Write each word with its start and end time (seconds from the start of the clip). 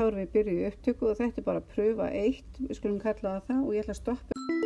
þá 0.00 0.06
erum 0.06 0.20
við 0.22 0.30
byrjuð 0.34 0.60
í 0.60 0.68
upptöku 0.70 1.10
og 1.10 1.18
þetta 1.18 1.42
er 1.42 1.46
bara 1.50 1.66
pröfa 1.74 2.08
eitt, 2.22 2.50
við 2.62 2.78
skulum 2.78 3.02
kalla 3.04 3.36
það 3.36 3.52
það 3.52 3.66
og 3.66 3.76
ég 3.76 3.84
ætla 3.84 3.96
að 3.98 4.02
stoppa 4.02 4.59